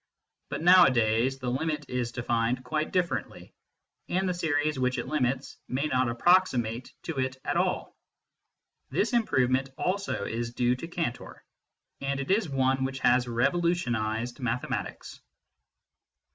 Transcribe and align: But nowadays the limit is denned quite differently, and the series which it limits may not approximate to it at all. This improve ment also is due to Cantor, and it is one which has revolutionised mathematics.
But 0.49 0.63
nowadays 0.63 1.37
the 1.37 1.51
limit 1.51 1.85
is 1.87 2.11
denned 2.11 2.63
quite 2.63 2.91
differently, 2.91 3.53
and 4.09 4.27
the 4.27 4.33
series 4.33 4.79
which 4.79 4.97
it 4.97 5.07
limits 5.07 5.57
may 5.67 5.85
not 5.85 6.09
approximate 6.09 6.91
to 7.03 7.19
it 7.19 7.37
at 7.45 7.55
all. 7.55 7.95
This 8.89 9.13
improve 9.13 9.51
ment 9.51 9.69
also 9.77 10.25
is 10.25 10.55
due 10.55 10.75
to 10.77 10.87
Cantor, 10.87 11.43
and 11.99 12.19
it 12.19 12.31
is 12.31 12.49
one 12.49 12.83
which 12.83 12.97
has 13.01 13.27
revolutionised 13.27 14.39
mathematics. 14.39 15.21